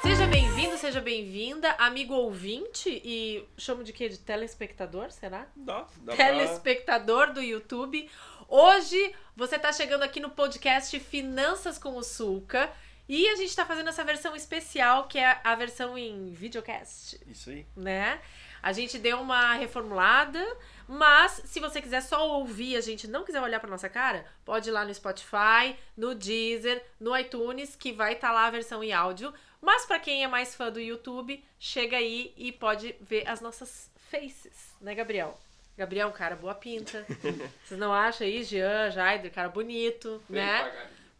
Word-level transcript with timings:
Seja 0.00 0.26
bem-vindo, 0.26 0.78
seja 0.78 1.02
bem-vinda, 1.02 1.72
amigo 1.72 2.14
ouvinte 2.14 2.88
e 3.04 3.46
chamo 3.58 3.84
de 3.84 3.92
quê? 3.92 4.08
De 4.08 4.16
telespectador, 4.18 5.10
será? 5.10 5.46
Dá, 5.54 5.86
dá 5.98 6.16
pra... 6.16 6.24
Telespectador 6.24 7.34
do 7.34 7.42
YouTube. 7.42 8.08
Hoje 8.48 9.14
você 9.36 9.58
tá 9.58 9.70
chegando 9.70 10.02
aqui 10.02 10.18
no 10.18 10.30
podcast 10.30 10.98
Finanças 10.98 11.76
com 11.76 11.98
o 11.98 12.02
Sulca 12.02 12.72
e 13.08 13.28
a 13.28 13.36
gente 13.36 13.54
tá 13.54 13.66
fazendo 13.66 13.88
essa 13.88 14.04
versão 14.04 14.34
especial 14.36 15.04
que 15.08 15.18
é 15.18 15.40
a 15.42 15.54
versão 15.54 15.96
em 15.98 16.32
videocast, 16.32 17.18
Isso 17.26 17.50
aí. 17.50 17.66
né? 17.76 18.20
A 18.62 18.72
gente 18.72 18.96
deu 18.96 19.20
uma 19.20 19.54
reformulada, 19.54 20.40
mas 20.86 21.42
se 21.46 21.58
você 21.58 21.82
quiser 21.82 22.00
só 22.00 22.28
ouvir, 22.38 22.76
a 22.76 22.80
gente 22.80 23.08
não 23.08 23.24
quiser 23.24 23.42
olhar 23.42 23.58
pra 23.58 23.68
nossa 23.68 23.88
cara, 23.88 24.24
pode 24.44 24.68
ir 24.68 24.72
lá 24.72 24.84
no 24.84 24.94
Spotify, 24.94 25.76
no 25.96 26.14
Deezer, 26.14 26.80
no 27.00 27.16
iTunes, 27.16 27.74
que 27.74 27.92
vai 27.92 28.12
estar 28.12 28.30
lá 28.30 28.46
a 28.46 28.50
versão 28.50 28.82
em 28.84 28.92
áudio. 28.92 29.34
Mas 29.60 29.84
pra 29.84 29.98
quem 29.98 30.22
é 30.22 30.28
mais 30.28 30.54
fã 30.54 30.70
do 30.70 30.80
YouTube, 30.80 31.44
chega 31.58 31.96
aí 31.96 32.32
e 32.36 32.52
pode 32.52 32.94
ver 33.00 33.26
as 33.26 33.40
nossas 33.40 33.90
faces, 34.10 34.74
né, 34.80 34.94
Gabriel? 34.94 35.38
Gabriel 35.76 36.08
é 36.08 36.12
cara 36.12 36.36
boa 36.36 36.54
pinta. 36.54 37.04
Vocês 37.64 37.80
não 37.80 37.92
acham 37.92 38.26
aí, 38.26 38.44
Jean, 38.44 38.90
Jaider, 38.90 39.32
cara 39.32 39.48
bonito, 39.48 40.22
né? 40.28 40.70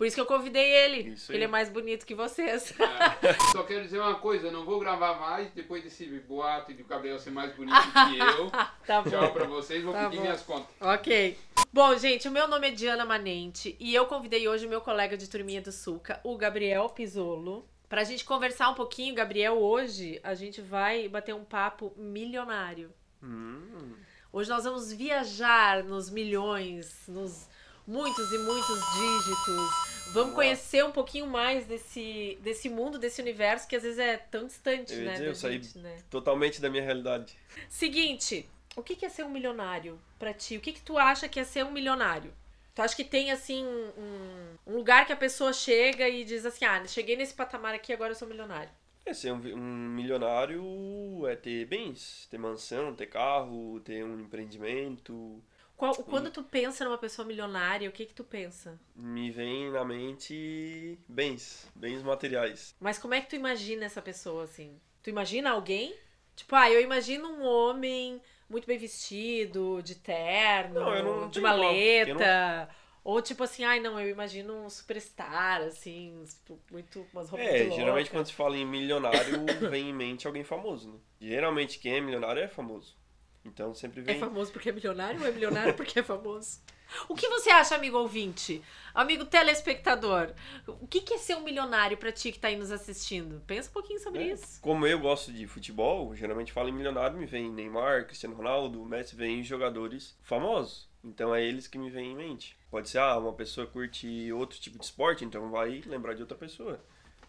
Por 0.02 0.06
isso 0.06 0.16
que 0.16 0.20
eu 0.20 0.27
convidei 0.27 0.69
ele. 0.69 1.15
Ele 1.29 1.45
é 1.45 1.47
mais 1.47 1.69
bonito 1.69 2.05
que 2.05 2.12
vocês. 2.12 2.74
É, 3.23 3.34
Só 3.52 3.62
quero 3.62 3.84
dizer 3.84 4.01
uma 4.01 4.16
coisa, 4.16 4.48
eu 4.48 4.52
não 4.52 4.65
vou 4.65 4.80
gravar 4.80 5.15
mais 5.20 5.48
depois 5.52 5.84
desse 5.84 6.05
boato 6.27 6.74
de 6.74 6.83
o 6.83 6.84
Gabriel 6.84 7.20
ser 7.20 7.30
mais 7.30 7.55
bonito 7.55 7.77
que 7.80 8.19
eu. 8.43 8.51
tá 8.51 8.74
Tchau 8.84 9.05
bom. 9.05 9.29
pra 9.33 9.45
vocês, 9.45 9.80
vou 9.84 9.93
Tá 9.93 10.07
pedir 10.07 10.16
bom. 10.16 10.23
minhas 10.23 10.43
contas. 10.43 10.66
Ok. 10.80 11.38
Bom, 11.73 11.96
gente, 11.96 12.27
o 12.27 12.32
meu 12.32 12.49
nome 12.49 12.66
é 12.66 12.71
Diana 12.73 13.04
Manente 13.04 13.77
e 13.79 13.95
eu 13.95 14.07
convidei 14.07 14.49
hoje 14.49 14.66
o 14.66 14.68
meu 14.68 14.80
colega 14.80 15.16
de 15.16 15.30
turminha 15.30 15.62
do 15.62 15.71
Sulca, 15.71 16.18
o 16.24 16.37
Gabriel 16.37 16.88
Pisolo, 16.88 17.65
pra 17.88 18.02
gente 18.02 18.24
conversar 18.24 18.71
um 18.71 18.74
pouquinho. 18.74 19.15
Gabriel, 19.15 19.55
hoje 19.57 20.18
a 20.24 20.34
gente 20.34 20.60
vai 20.60 21.09
bater 21.09 21.32
um 21.32 21.45
papo 21.45 21.93
milionário. 21.96 22.93
Hum, 23.23 23.93
Hoje 24.32 24.51
nós 24.51 24.65
vamos 24.65 24.93
viajar 24.93 25.84
nos 25.84 26.10
milhões, 26.10 27.02
nos 27.07 27.46
muitos 27.87 28.32
e 28.32 28.38
muitos 28.38 28.80
dígitos. 28.95 29.91
Vamos 30.13 30.35
conhecer 30.35 30.85
um 30.85 30.93
pouquinho 30.93 31.27
mais 31.27 31.66
desse, 31.66 32.38
desse 32.43 32.68
mundo, 32.68 32.99
desse 32.99 33.21
universo 33.21 33.66
que 33.66 33.77
às 33.77 33.82
vezes 33.82 33.99
é 33.99 34.16
tão 34.16 34.46
distante, 34.46 34.93
Eu 34.93 35.01
né? 35.05 35.13
dizer, 35.13 35.27
eu 35.29 35.35
saí- 35.35 35.63
gente, 35.63 35.79
né? 35.79 35.99
totalmente 36.10 36.60
da 36.60 36.68
minha 36.68 36.82
realidade. 36.82 37.37
Seguinte, 37.68 38.49
o 38.77 38.83
que 38.83 39.05
é 39.05 39.09
ser 39.09 39.24
um 39.24 39.30
milionário 39.30 39.99
pra 40.18 40.33
ti? 40.35 40.57
O 40.57 40.60
que 40.60 40.73
que 40.73 40.83
tu 40.83 40.99
acha 40.99 41.29
que 41.29 41.40
é 41.40 41.45
ser 41.45 41.65
um 41.65 41.71
milionário? 41.73 42.33
Tu 42.74 42.80
acha 42.80 42.96
que 42.96 43.05
tem, 43.05 43.30
assim, 43.30 43.65
um, 43.66 44.57
um 44.66 44.77
lugar 44.77 45.07
que 45.07 45.13
a 45.13 45.16
pessoa 45.16 45.52
chega 45.52 46.09
e 46.09 46.24
diz 46.24 46.45
assim, 46.46 46.65
ah, 46.65 46.83
cheguei 46.87 47.16
nesse 47.16 47.35
patamar 47.35 47.74
aqui, 47.74 47.93
agora 47.93 48.13
eu 48.13 48.16
sou 48.16 48.27
milionário. 48.27 48.71
É, 49.05 49.13
ser 49.13 49.33
um, 49.33 49.37
um 49.55 49.88
milionário 49.90 51.27
é 51.27 51.35
ter 51.37 51.66
bens, 51.66 52.27
ter 52.30 52.38
mansão, 52.38 52.95
ter 52.95 53.07
carro, 53.07 53.80
ter 53.80 54.05
um 54.05 54.21
empreendimento. 54.21 55.43
Qual- 55.83 55.97
quando 56.05 56.30
tu 56.30 56.45
pensa 56.45 56.85
numa 56.85 56.97
pessoa 56.97 57.27
milionária, 57.27 57.88
o 57.88 57.93
que 57.93 58.07
que 58.07 58.15
tu 58.15 58.23
pensa? 58.23 58.79
Me 58.95 59.33
vem 59.33 59.69
na 59.69 59.85
mente 59.85 60.97
bens, 61.09 61.69
bens 61.74 62.05
materiais. 62.05 62.73
Mas 62.79 63.01
como 63.01 63.15
é 63.15 63.21
que 63.21 63.30
tu 63.30 63.35
imagina 63.35 63.85
essa 63.85 64.00
pessoa, 64.00 64.44
assim? 64.44 64.81
Tu 65.03 65.11
imagina 65.11 65.50
alguém? 65.50 65.93
Tipo, 66.37 66.55
ah, 66.55 66.71
eu 66.71 66.81
imagino 66.81 67.28
um 67.28 67.43
homem 67.44 68.22
muito 68.49 68.65
bem 68.65 68.78
vestido, 68.78 69.83
de 69.83 69.97
terno, 69.97 70.78
Não, 70.78 71.28
de 71.28 71.41
uma- 71.41 71.49
maleta. 71.49 72.71
Ou 73.03 73.21
tipo 73.21 73.43
assim, 73.43 73.65
ai 73.65 73.81
não, 73.81 73.99
eu 73.99 74.09
imagino 74.09 74.55
um 74.65 74.71
superstar, 74.71 75.62
assim, 75.62 76.23
tipo, 76.29 76.61
muito 76.71 77.05
umas 77.12 77.29
roupas 77.29 77.45
É, 77.49 77.69
geralmente 77.73 78.09
quando 78.09 78.27
se 78.27 78.33
fala 78.33 78.56
em 78.56 78.65
milionário, 78.65 79.35
vem 79.69 79.89
em 79.89 79.93
mente 79.93 80.29
alguém 80.29 80.45
famoso, 80.45 80.93
né? 80.93 80.99
Geralmente 81.21 81.81
quem 81.81 81.95
é 81.95 82.01
milionário 82.01 82.41
é 82.41 82.47
famoso. 82.47 83.02
Então 83.45 83.75
sempre 83.75 84.01
É 84.01 84.05
vem. 84.05 84.19
famoso 84.21 84.53
porque 84.53 84.69
é 84.69 84.73
milionário 84.73 85.21
ou 85.21 85.27
é 85.27 85.33
milionário 85.33 85.75
porque 85.75 85.99
é 85.99 86.03
famoso? 86.03 86.61
O 87.09 87.15
que 87.15 87.27
você 87.29 87.49
acha, 87.51 87.75
amigo 87.75 87.97
ouvinte? 87.97 88.63
Amigo 88.95 89.25
telespectador? 89.25 90.33
O 90.67 90.87
que 90.87 91.01
que 91.01 91.15
é 91.15 91.19
ser 91.19 91.35
um 91.37 91.41
milionário 91.43 91.97
pra 91.97 92.13
ti 92.13 92.31
que 92.31 92.39
tá 92.39 92.49
aí 92.49 92.57
nos 92.57 92.71
assistindo? 92.71 93.43
Pensa 93.47 93.71
um 93.71 93.73
pouquinho 93.73 93.99
sobre 93.99 94.21
É, 94.23 94.33
isso. 94.33 94.61
Como 94.61 94.87
eu 94.87 94.99
gosto 94.99 95.33
de 95.33 95.47
futebol, 95.47 96.15
geralmente 96.15 96.53
falo 96.53 96.69
em 96.69 96.73
milionário, 96.73 97.17
me 97.17 97.25
vem 97.25 97.51
Neymar, 97.51 98.05
Cristiano 98.07 98.37
Ronaldo, 98.37 98.85
Messi, 98.85 99.17
vem 99.17 99.43
jogadores 99.43 100.15
famosos. 100.23 100.87
Então 101.03 101.35
é 101.35 101.43
eles 101.43 101.67
que 101.67 101.79
me 101.79 101.91
vêm 101.91 102.13
em 102.13 102.17
mente. 102.17 102.57
Pode 102.71 102.89
ser, 102.91 102.99
ah, 102.99 103.17
uma 103.19 103.33
pessoa 103.33 103.67
curte 103.67 104.31
outro 104.33 104.61
tipo 104.61 104.79
de 104.79 104.85
esporte, 104.85 105.25
então 105.25 105.51
vai 105.51 105.83
lembrar 105.87 106.15
de 106.15 106.21
outra 106.21 106.37
pessoa. 106.37 106.79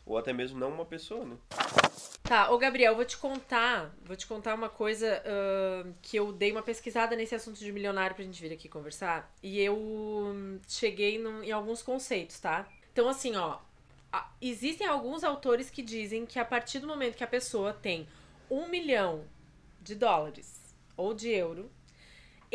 Ou 0.06 0.18
até 0.18 0.34
mesmo 0.34 0.60
não 0.60 0.70
uma 0.70 0.86
pessoa, 0.86 1.26
né? 1.26 1.38
Tá, 2.24 2.50
ô 2.52 2.58
Gabriel, 2.58 2.96
vou 2.96 3.06
te 3.06 3.18
contar, 3.18 3.94
vou 4.06 4.16
te 4.16 4.26
contar 4.26 4.56
uma 4.56 4.70
coisa 4.70 5.22
ahn, 5.26 5.94
que 6.02 6.18
eu 6.18 6.32
dei 6.32 6.52
uma 6.52 6.64
pesquisada 6.64 7.16
nesse 7.16 7.36
assunto 7.36 7.60
de 7.60 7.72
milionário 7.72 8.16
pra 8.16 8.24
gente 8.24 8.42
vir 8.42 8.54
aqui 8.54 8.70
conversar. 8.70 9.32
E 9.42 9.60
eu 9.60 9.78
hum, 9.78 10.60
cheguei 10.68 11.20
num- 11.20 11.44
em 11.44 11.52
alguns 11.52 11.82
conceitos, 11.82 12.40
tá? 12.40 12.66
Então, 12.92 13.10
assim, 13.10 13.36
ó, 13.36 13.60
existem 14.42 14.88
alguns 14.88 15.24
autores 15.24 15.70
que 15.70 15.82
dizem 15.82 16.26
que 16.26 16.40
a 16.40 16.46
partir 16.46 16.80
do 16.80 16.88
momento 16.88 17.18
que 17.18 17.24
a 17.24 17.28
pessoa 17.28 17.74
tem 17.74 18.08
um 18.50 18.68
milhão 18.68 19.26
de 19.82 19.96
dólares 19.96 20.76
ou 20.96 21.14
de 21.14 21.30
euro 21.30 21.70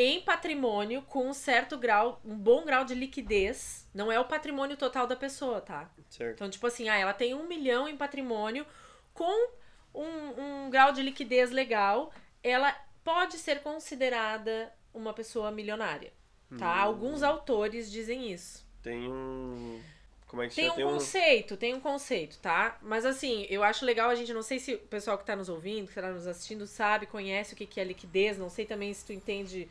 em 0.00 0.20
patrimônio 0.20 1.02
com 1.02 1.28
um 1.28 1.34
certo 1.34 1.76
grau, 1.76 2.20
um 2.24 2.36
bom 2.36 2.64
grau 2.64 2.84
de 2.84 2.94
liquidez, 2.94 3.84
não 3.92 4.12
é 4.12 4.20
o 4.20 4.24
patrimônio 4.24 4.76
total 4.76 5.08
da 5.08 5.16
pessoa, 5.16 5.60
tá? 5.60 5.90
Certo? 6.08 6.36
Então, 6.36 6.48
tipo 6.48 6.64
assim, 6.68 6.88
ah, 6.88 6.96
ela 6.96 7.12
tem 7.12 7.34
um 7.34 7.48
milhão 7.48 7.88
em 7.88 7.96
patrimônio 7.96 8.64
com 9.12 9.50
um, 9.92 10.66
um 10.66 10.70
grau 10.70 10.92
de 10.92 11.02
liquidez 11.02 11.50
legal, 11.50 12.12
ela 12.44 12.72
pode 13.02 13.38
ser 13.38 13.60
considerada 13.60 14.72
uma 14.94 15.12
pessoa 15.12 15.50
milionária, 15.50 16.12
tá? 16.56 16.76
Hum. 16.76 16.80
Alguns 16.80 17.24
autores 17.24 17.90
dizem 17.90 18.30
isso. 18.30 18.64
Tem 18.80 19.10
um. 19.10 19.82
Como 20.28 20.42
é 20.42 20.48
que 20.48 20.54
Tem 20.54 20.70
um 20.70 20.74
Tem 20.74 20.84
um. 20.84 20.92
conceito, 20.92 21.56
tem 21.56 21.74
um 21.74 21.80
conceito, 21.80 22.38
tá? 22.38 22.78
Mas 22.82 23.04
assim, 23.04 23.48
eu 23.50 23.64
acho 23.64 23.84
legal 23.84 24.10
a 24.10 24.14
gente, 24.14 24.32
não 24.32 24.42
sei 24.42 24.60
se 24.60 24.74
o 24.74 24.78
pessoal 24.78 25.18
que 25.18 25.26
tá 25.26 25.34
nos 25.34 25.48
ouvindo, 25.48 25.88
que 25.88 25.94
tá 25.94 26.12
nos 26.12 26.28
assistindo, 26.28 26.68
sabe, 26.68 27.06
conhece 27.06 27.54
o 27.54 27.56
que, 27.56 27.66
que 27.66 27.80
é 27.80 27.84
liquidez, 27.84 28.38
não 28.38 28.48
sei 28.48 28.64
também 28.64 28.94
se 28.94 29.04
tu 29.04 29.12
entende 29.12 29.68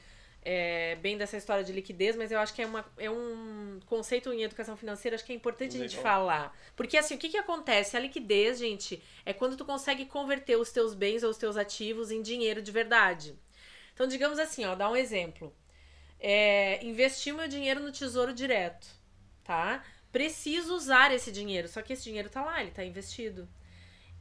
é, 0.50 0.96
bem 0.96 1.18
dessa 1.18 1.36
história 1.36 1.62
de 1.62 1.74
liquidez, 1.74 2.16
mas 2.16 2.32
eu 2.32 2.40
acho 2.40 2.54
que 2.54 2.62
é, 2.62 2.66
uma, 2.66 2.86
é 2.98 3.12
um 3.12 3.82
conceito 3.86 4.32
em 4.32 4.44
educação 4.44 4.78
financeira, 4.78 5.16
acho 5.16 5.26
que 5.26 5.34
é 5.34 5.36
importante 5.36 5.76
a 5.76 5.80
gente 5.82 5.98
Legal. 5.98 6.04
falar. 6.04 6.58
Porque 6.74 6.98
assim, 6.98 7.16
o 7.16 7.18
que 7.18 7.28
que 7.28 7.38
acontece? 7.38 7.98
A 7.98 8.00
liquidez, 8.00 8.58
gente, 8.58 9.04
é 9.26 9.34
quando 9.34 9.58
tu 9.58 9.66
consegue 9.66 10.06
converter 10.06 10.56
os 10.56 10.72
teus 10.72 10.94
bens 10.94 11.22
ou 11.22 11.32
os 11.32 11.38
teus 11.38 11.58
ativos 11.58 12.12
em 12.12 12.22
dinheiro 12.22 12.62
de 12.62 12.72
verdade. 12.72 13.38
Então, 13.94 14.08
digamos 14.08 14.40
assim, 14.40 14.64
ó, 14.64 14.74
dá 14.74 14.90
um 14.90 14.96
exemplo. 14.96 15.54
É, 16.18 16.82
investir 16.82 17.34
o 17.34 17.38
meu 17.38 17.50
dinheiro 17.50 17.82
no 17.82 17.92
tesouro 17.92 18.34
direto, 18.34 18.88
tá? 19.44 19.84
Preciso 20.14 20.74
usar 20.74 21.14
esse 21.14 21.30
dinheiro, 21.30 21.68
só 21.68 21.82
que 21.82 21.92
esse 21.92 22.06
dinheiro 22.06 22.30
tá 22.30 22.42
lá, 22.42 22.62
ele 22.62 22.72
tá 22.72 22.86
investido. 22.86 23.50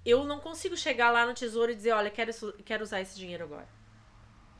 Eu 0.04 0.24
não 0.24 0.40
consigo 0.40 0.76
chegar 0.76 1.12
lá 1.12 1.24
no 1.24 1.34
tesouro 1.34 1.70
e 1.70 1.76
dizer, 1.76 1.92
olha, 1.92 2.10
quero, 2.10 2.32
quero 2.64 2.82
usar 2.82 3.00
esse 3.00 3.14
dinheiro 3.14 3.44
agora. 3.44 3.68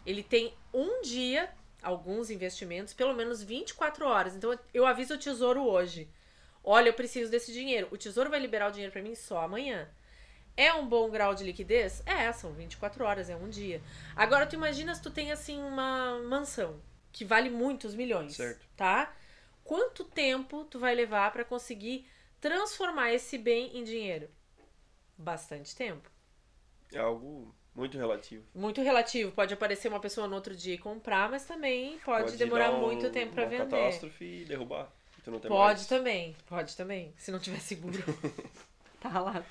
Ele 0.07 0.23
tem 0.23 0.55
um 0.73 1.03
dia, 1.03 1.53
alguns 1.87 2.31
investimentos, 2.31 2.93
pelo 2.93 3.15
menos 3.15 3.43
24 3.43 4.07
horas. 4.07 4.35
Então 4.35 4.59
eu 4.75 4.85
aviso 4.85 5.15
o 5.15 5.19
tesouro 5.19 5.63
hoje. 5.63 6.09
Olha, 6.65 6.89
eu 6.89 6.95
preciso 6.95 7.31
desse 7.31 7.53
dinheiro. 7.53 7.87
O 7.93 7.97
tesouro 7.97 8.29
vai 8.29 8.41
liberar 8.41 8.69
o 8.69 8.73
dinheiro 8.73 8.93
pra 8.93 9.01
mim 9.03 9.15
só 9.15 9.41
amanhã. 9.43 9.89
É 10.57 10.73
um 10.75 10.87
bom 10.89 11.09
grau 11.11 11.35
de 11.35 11.45
liquidez? 11.45 12.03
É, 12.05 12.33
são 12.33 12.53
24 12.53 13.05
horas, 13.05 13.31
é 13.31 13.37
um 13.37 13.49
dia. 13.49 13.81
Agora, 14.17 14.47
tu 14.47 14.55
imagina 14.57 14.95
se 14.95 15.03
tu 15.03 15.11
tem, 15.11 15.31
assim, 15.31 15.63
uma 15.63 16.19
mansão 16.21 16.81
que 17.13 17.25
vale 17.25 17.51
muitos 17.51 17.95
milhões, 17.95 18.35
Certo. 18.37 18.67
tá? 18.77 19.15
Quanto 19.63 20.03
tempo 20.05 20.65
tu 20.65 20.79
vai 20.79 20.95
levar 20.95 21.31
pra 21.33 21.45
conseguir 21.45 22.07
transformar 22.41 23.13
esse 23.13 23.39
bem 23.39 23.77
em 23.77 23.85
dinheiro? 23.85 24.29
Bastante 25.17 25.75
tempo. 25.77 26.11
É 26.93 26.99
algo 26.99 27.55
muito 27.77 27.97
relativo. 27.99 28.43
Muito 28.55 28.81
relativo. 28.83 29.31
Pode 29.33 29.53
aparecer 29.55 29.89
uma 29.89 30.01
pessoa 30.01 30.27
no 30.27 30.35
outro 30.35 30.55
dia 30.57 30.75
e 30.75 30.79
comprar, 30.79 31.31
mas 31.31 31.45
também 31.45 31.99
pode, 32.05 32.37
demorar 32.37 32.71
dar 32.71 32.77
um- 32.77 32.81
muito 32.81 33.11
tempo 33.11 33.35
pra 33.35 33.45
uma 33.45 33.51
vender. 33.51 33.65
catástrofe 33.65 34.25
e 34.25 34.45
derrubar. 34.45 34.91
Tu 35.23 35.31
não 35.31 35.39
tem 35.41 35.49
Pode 35.51 35.75
mais. 35.81 35.87
também, 35.87 36.37
pode 36.47 36.77
também. 36.77 37.13
Se 37.19 37.31
não 37.31 37.39
tiver 37.39 37.61
seguro. 37.61 37.99
tá 39.01 39.09
ralado. 39.09 39.45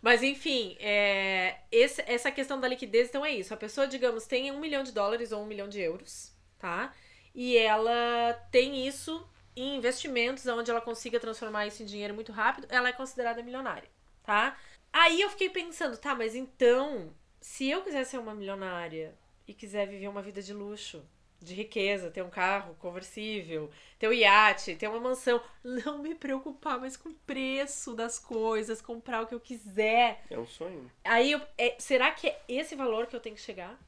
Mas 0.00 0.22
enfim, 0.22 0.76
é, 0.80 1.56
esse- 1.70 2.02
essa 2.06 2.30
questão 2.30 2.60
da 2.60 2.68
liquidez, 2.68 3.08
então 3.08 3.24
é 3.24 3.32
isso. 3.32 3.52
A 3.54 3.56
pessoa, 3.56 3.86
digamos, 3.86 4.26
tem 4.26 4.50
um 4.50 4.58
milhão 4.60 4.82
de 4.82 4.92
dólares 4.92 5.32
ou 5.32 5.42
um 5.42 5.46
milhão 5.46 5.68
de 5.68 5.80
euros, 5.80 6.32
tá? 6.58 6.92
E 7.34 7.56
ela 7.56 8.32
tem 8.50 8.86
isso 8.86 9.26
em 9.56 9.76
investimentos, 9.76 10.46
onde 10.46 10.70
ela 10.70 10.80
consiga 10.80 11.18
transformar 11.20 11.66
isso 11.66 11.82
em 11.82 11.86
dinheiro 11.86 12.14
muito 12.14 12.32
rápido, 12.32 12.66
ela 12.70 12.88
é 12.88 12.92
considerada 12.92 13.42
milionária, 13.42 13.88
tá? 14.22 14.56
Aí 14.92 15.20
eu 15.20 15.30
fiquei 15.30 15.48
pensando, 15.48 15.96
tá, 15.96 16.14
mas 16.14 16.34
então, 16.34 17.14
se 17.42 17.68
eu 17.68 17.82
quiser 17.82 18.04
ser 18.04 18.18
uma 18.18 18.34
milionária 18.34 19.14
e 19.46 19.52
quiser 19.52 19.86
viver 19.86 20.08
uma 20.08 20.22
vida 20.22 20.40
de 20.40 20.54
luxo, 20.54 21.04
de 21.40 21.54
riqueza, 21.54 22.10
ter 22.10 22.22
um 22.22 22.30
carro 22.30 22.74
conversível, 22.76 23.68
ter 23.98 24.08
um 24.08 24.12
iate, 24.12 24.76
ter 24.76 24.88
uma 24.88 25.00
mansão, 25.00 25.42
não 25.62 25.98
me 25.98 26.14
preocupar 26.14 26.78
mais 26.78 26.96
com 26.96 27.10
o 27.10 27.14
preço 27.14 27.94
das 27.94 28.18
coisas, 28.18 28.80
comprar 28.80 29.22
o 29.22 29.26
que 29.26 29.34
eu 29.34 29.40
quiser. 29.40 30.24
É 30.30 30.38
um 30.38 30.46
sonho. 30.46 30.90
Aí, 31.04 31.32
eu, 31.32 31.40
é- 31.58 31.76
será 31.78 32.12
que 32.12 32.28
é 32.28 32.40
esse 32.48 32.76
valor 32.76 33.06
que 33.08 33.16
eu 33.16 33.20
tenho 33.20 33.34
que 33.36 33.42
chegar? 33.42 33.78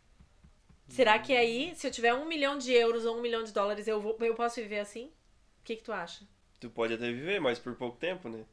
Será 0.89 1.19
que 1.19 1.35
aí, 1.35 1.75
se 1.75 1.87
eu 1.87 1.91
tiver 1.91 2.13
um 2.15 2.27
milhão 2.27 2.59
de 2.59 2.73
euros 2.73 3.05
ou 3.07 3.17
um 3.17 3.21
milhão 3.23 3.43
de 3.43 3.53
dólares, 3.53 3.89
eu, 3.89 4.01
vou, 4.01 4.17
eu 4.21 4.35
posso 4.35 4.61
viver 4.61 4.81
assim? 4.81 5.07
O 5.61 5.65
que, 5.65 5.77
que 5.77 5.83
tu 5.83 5.93
acha? 5.93 6.27
Tu 6.61 6.69
pode 6.71 6.95
até 6.95 7.11
viver, 7.11 7.41
mas 7.41 7.59
por 7.59 7.75
pouco 7.77 7.97
tempo, 7.99 8.29
né? 8.29 8.45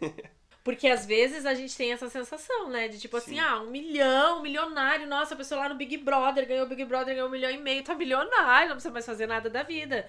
Porque 0.62 0.88
às 0.88 1.06
vezes 1.06 1.46
a 1.46 1.54
gente 1.54 1.74
tem 1.74 1.92
essa 1.92 2.08
sensação, 2.10 2.68
né? 2.68 2.88
De 2.88 2.98
tipo 2.98 3.16
assim, 3.16 3.34
Sim. 3.34 3.40
ah, 3.40 3.60
um 3.60 3.70
milhão, 3.70 4.38
um 4.38 4.42
milionário, 4.42 5.06
nossa, 5.06 5.34
a 5.34 5.36
pessoa 5.36 5.62
lá 5.62 5.68
no 5.68 5.74
Big 5.74 5.96
Brother 5.96 6.46
ganhou 6.46 6.66
o 6.66 6.68
Big 6.68 6.84
Brother, 6.84 7.14
ganhou 7.14 7.28
um 7.28 7.32
milhão 7.32 7.50
e 7.50 7.56
meio, 7.56 7.82
tá 7.82 7.94
milionário, 7.94 8.68
não 8.68 8.76
precisa 8.76 8.92
mais 8.92 9.06
fazer 9.06 9.26
nada 9.26 9.48
da 9.48 9.62
vida. 9.62 10.08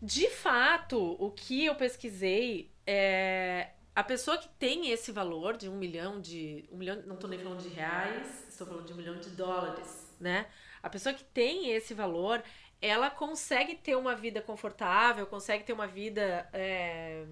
De 0.00 0.28
fato, 0.28 1.16
o 1.18 1.30
que 1.30 1.64
eu 1.64 1.74
pesquisei 1.74 2.70
é. 2.86 3.70
A 3.94 4.04
pessoa 4.04 4.36
que 4.36 4.48
tem 4.58 4.90
esse 4.90 5.10
valor 5.10 5.56
de 5.56 5.70
um 5.70 5.76
milhão 5.76 6.20
de. 6.20 6.68
Um 6.70 6.76
milhão, 6.76 7.02
não 7.06 7.16
tô 7.16 7.26
nem 7.26 7.38
falando 7.38 7.62
de 7.62 7.70
reais, 7.70 8.46
estou 8.46 8.66
falando 8.66 8.86
de 8.86 8.92
um 8.92 8.96
milhão 8.96 9.18
de 9.18 9.30
dólares, 9.30 10.14
né? 10.20 10.46
A 10.82 10.90
pessoa 10.90 11.14
que 11.14 11.24
tem 11.24 11.70
esse 11.70 11.94
valor, 11.94 12.42
ela 12.80 13.08
consegue 13.08 13.74
ter 13.74 13.96
uma 13.96 14.14
vida 14.14 14.42
confortável, 14.42 15.26
consegue 15.26 15.64
ter 15.64 15.72
uma 15.72 15.86
vida. 15.86 16.46
é, 16.52 17.24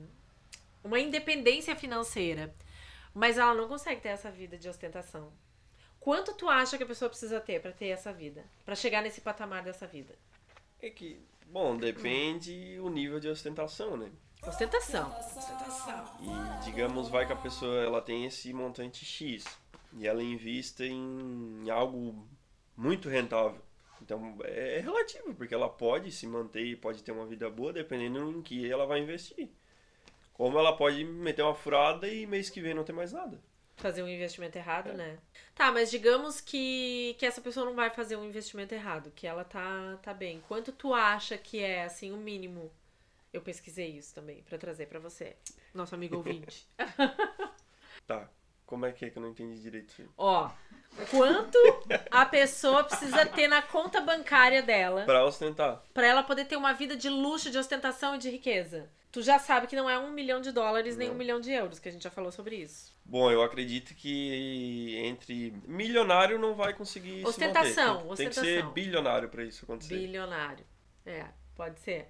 uma 0.85 1.01
independência 1.01 1.75
financeira. 1.75 2.55
Mas 3.13 3.39
ela 3.39 3.55
não 3.55 3.67
consegue 3.67 4.01
ter 4.01 4.09
essa 4.09 4.31
vida 4.31 4.59
de 4.59 4.69
ostentação. 4.69 5.33
Quanto 5.99 6.35
tu 6.35 6.49
acha 6.49 6.77
que 6.77 6.83
a 6.83 6.87
pessoa 6.87 7.09
precisa 7.09 7.41
ter 7.41 7.63
pra 7.63 7.73
ter 7.73 7.87
essa 7.87 8.13
vida? 8.13 8.45
Pra 8.65 8.75
chegar 8.75 9.03
nesse 9.03 9.23
patamar 9.23 9.63
dessa 9.63 9.87
vida? 9.87 10.15
É 10.83 10.91
que, 10.91 11.19
bom, 11.47 11.77
depende 11.77 12.79
o 12.81 12.91
nível 12.91 13.19
de 13.19 13.29
ostentação, 13.29 13.97
né? 13.97 14.13
Ostentação. 14.47 15.11
E 16.21 16.65
digamos, 16.65 17.09
vai 17.09 17.27
que 17.27 17.33
a 17.33 17.37
pessoa 17.37 17.83
ela 17.83 18.03
tem 18.03 18.27
esse 18.27 18.53
montante 18.53 19.03
X 19.05 19.45
e 19.97 20.07
ela 20.07 20.23
invista 20.23 20.85
em 20.85 21.71
algo 21.71 22.29
muito 22.77 23.09
rentável. 23.09 23.63
Então 24.03 24.37
é 24.43 24.81
relativo, 24.81 25.35
porque 25.35 25.55
ela 25.55 25.69
pode 25.69 26.13
se 26.13 26.27
manter 26.27 26.67
e 26.67 26.77
pode 26.77 27.03
ter 27.03 27.13
uma 27.13 27.25
vida 27.25 27.49
boa 27.49 27.73
dependendo 27.73 28.31
em 28.31 28.43
que 28.43 28.71
ela 28.71 28.85
vai 28.85 29.01
investir. 29.01 29.49
Como 30.35 30.59
ela 30.59 30.77
pode 30.77 31.03
meter 31.05 31.43
uma 31.43 31.55
furada 31.55 32.07
e 32.09 32.27
mês 32.27 32.51
que 32.51 32.61
vem 32.61 32.75
não 32.75 32.85
ter 32.85 32.93
mais 32.93 33.13
nada. 33.13 33.41
Fazer 33.77 34.03
um 34.03 34.09
investimento 34.09 34.57
errado, 34.59 34.93
né? 34.93 35.19
Tá, 35.55 35.73
mas 35.73 35.91
digamos 35.91 36.41
que, 36.41 37.17
que 37.19 37.25
essa 37.27 37.41
pessoa 37.41 37.67
não 37.67 37.75
vai 37.75 37.91
fazer 37.91 38.17
um 38.17 38.25
investimento 38.25 38.75
errado, 38.75 39.11
que 39.15 39.27
ela 39.27 39.45
tá, 39.45 39.99
tá 40.03 40.13
bem. 40.15 40.43
Quanto 40.47 40.71
tu 40.71 40.93
acha 40.93 41.37
que 41.39 41.61
é, 41.61 41.85
assim, 41.85 42.13
o 42.13 42.17
mínimo? 42.17 42.71
Eu 43.33 43.41
pesquisei 43.41 43.89
isso 43.89 44.15
também, 44.15 44.43
pra 44.43 44.59
trazer 44.59 44.87
pra 44.87 45.01
você, 45.01 45.37
nosso 45.73 45.95
amigo 45.95 46.17
ouvinte. 46.17 46.69
Tá. 48.07 48.29
Como 48.67 48.87
é 48.87 48.93
que 48.93 49.05
é 49.05 49.11
que 49.11 49.19
eu 49.19 49.23
não 49.23 49.31
entendi 49.31 49.69
aí? 49.99 50.09
Ó, 50.17 50.51
quanto 51.11 51.59
a 52.11 52.25
pessoa 52.27 52.83
precisa 52.85 53.25
ter 53.27 53.47
na 53.47 53.61
conta 53.63 54.01
bancária 54.01 54.63
dela 54.63 55.05
Pra 55.05 55.25
ostentar. 55.25 55.83
pra 55.93 56.07
ela 56.07 56.23
poder 56.23 56.47
ter 56.47 56.57
uma 56.57 56.73
vida 56.73 56.97
de 56.97 57.09
luxo, 57.09 57.51
de 57.51 57.59
ostentação 57.59 58.15
e 58.15 58.19
de 58.19 58.31
riqueza? 58.31 58.91
Tu 59.15 59.23
já 59.23 59.39
sabe 59.39 59.69
que 59.69 59.77
não 59.77 59.89
é 59.89 59.97
um 59.97 60.11
milhão 60.11 60.41
de 60.41 60.51
dólares 60.51 60.97
nem 60.97 61.07
Não. 61.07 61.15
um 61.15 61.19
milhão 61.19 61.39
de 61.41 61.53
euros, 61.53 61.79
que 61.79 61.89
a 61.89 61.93
gente 61.93 62.03
já 62.03 62.11
falou 62.11 62.33
sobre 62.33 62.57
isso. 62.57 62.93
Bom, 63.05 63.31
eu 63.31 63.45
acredito 63.45 63.95
que 63.95 64.97
entre 65.05 65.55
milionário 65.69 66.37
não 66.37 66.53
vai 66.57 66.75
conseguir 66.75 67.25
Ostentação, 67.25 68.01
se 68.01 68.07
manter. 68.09 68.17
Tem, 68.17 68.17
tem 68.17 68.29
que 68.29 68.35
ser 68.35 68.41
ostentação. 68.41 68.73
bilionário 68.73 69.29
pra 69.29 69.45
isso 69.45 69.65
acontecer. 69.65 69.95
Bilionário. 69.95 70.67
É, 71.07 71.27
pode 71.55 71.79
ser. 71.79 72.09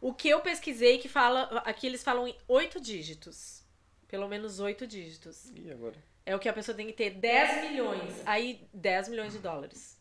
O 0.00 0.12
que 0.12 0.28
eu 0.28 0.40
pesquisei 0.40 0.98
que 0.98 1.08
fala. 1.08 1.62
Aqui 1.64 1.86
eles 1.86 2.02
falam 2.02 2.26
em 2.26 2.36
oito 2.48 2.80
dígitos. 2.80 3.62
Pelo 4.08 4.26
menos 4.26 4.58
oito 4.58 4.88
dígitos. 4.88 5.52
E 5.54 5.70
agora? 5.70 6.02
É 6.26 6.34
o 6.34 6.40
que 6.40 6.48
a 6.48 6.52
pessoa 6.52 6.76
tem 6.76 6.88
que 6.88 6.92
ter 6.94 7.10
10 7.10 7.70
milhões. 7.70 8.22
Aí, 8.26 8.68
10 8.74 9.08
milhões 9.08 9.32
de 9.34 9.38
dólares. 9.38 9.96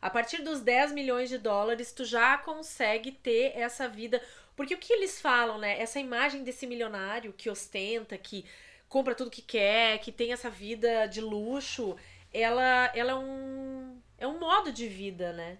A 0.00 0.10
partir 0.10 0.42
dos 0.42 0.60
10 0.60 0.92
milhões 0.92 1.28
de 1.28 1.38
dólares, 1.38 1.92
tu 1.92 2.04
já 2.04 2.36
consegue 2.38 3.10
ter 3.12 3.52
essa 3.56 3.88
vida. 3.88 4.20
Porque 4.54 4.74
o 4.74 4.78
que 4.78 4.92
eles 4.92 5.20
falam, 5.20 5.58
né? 5.58 5.80
Essa 5.80 5.98
imagem 5.98 6.44
desse 6.44 6.66
milionário 6.66 7.32
que 7.32 7.48
ostenta, 7.48 8.16
que 8.18 8.44
compra 8.88 9.14
tudo 9.14 9.30
que 9.30 9.42
quer, 9.42 9.98
que 9.98 10.12
tem 10.12 10.32
essa 10.32 10.50
vida 10.50 11.06
de 11.06 11.20
luxo, 11.20 11.96
ela, 12.32 12.90
ela 12.94 13.12
é 13.12 13.14
um. 13.14 14.00
É 14.18 14.26
um 14.26 14.38
modo 14.38 14.70
de 14.70 14.86
vida, 14.86 15.32
né? 15.32 15.58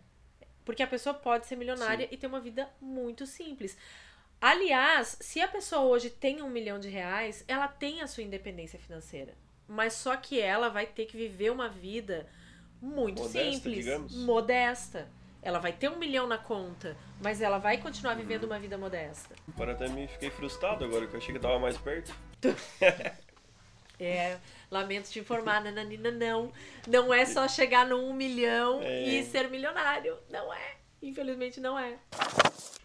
Porque 0.65 0.83
a 0.83 0.87
pessoa 0.87 1.15
pode 1.15 1.47
ser 1.47 1.57
milionária 1.57 2.07
e 2.11 2.17
ter 2.17 2.27
uma 2.27 2.41
vida 2.41 2.71
muito 2.81 3.27
simples. 3.27 3.77
Aliás, 4.41 5.17
se 5.21 5.41
a 5.41 5.49
pessoa 5.49 5.83
hoje 5.83 6.11
tem 6.11 6.43
um 6.43 6.49
milhão 6.49 6.79
de 6.79 6.89
reais, 6.89 7.45
ela 7.49 7.67
tem 7.69 8.03
a 8.03 8.07
sua 8.07 8.23
independência 8.23 8.79
financeira. 8.79 9.35
Mas 9.67 9.95
só 9.95 10.17
que 10.17 10.41
ela 10.41 10.69
vai 10.69 10.87
ter 10.87 11.07
que 11.07 11.17
viver 11.17 11.51
uma 11.51 11.69
vida 11.69 12.29
muito 12.81 13.23
Modesta, 13.23 13.53
simples, 13.53 13.85
digamos. 13.85 14.17
modesta. 14.17 15.09
Ela 15.43 15.59
vai 15.59 15.73
ter 15.73 15.89
um 15.91 15.97
milhão 15.99 16.27
na 16.27 16.39
conta, 16.39 16.97
mas 17.21 17.41
ela 17.41 17.59
vai 17.59 17.77
continuar 17.79 18.15
vivendo 18.15 18.45
uma 18.45 18.59
vida 18.61 18.79
modesta. 18.79 19.35
Agora 19.53 19.73
até 19.73 19.89
me 19.89 20.07
fiquei 20.07 20.31
frustrado 20.31 20.85
agora, 20.85 21.07
que 21.07 21.15
eu 21.15 21.19
achei 21.19 21.35
que 21.35 21.41
tava 21.41 21.59
mais 21.59 21.77
perto. 21.77 22.15
É, 24.01 24.39
lamento 24.69 25.09
te 25.09 25.21
informar, 25.21 25.63
Nananina, 25.63 26.11
não. 26.11 26.51
Não 26.89 27.15
é 27.15 27.25
só 27.25 27.47
chegar 27.47 27.87
no 27.87 27.99
um 27.99 28.13
milhão 28.13 28.81
É. 28.83 29.05
e 29.05 29.23
ser 29.23 29.49
milionário. 29.49 30.19
Não 30.29 30.53
é. 30.53 30.77
Infelizmente 31.01 31.61
não 31.61 31.79
é. 31.79 31.97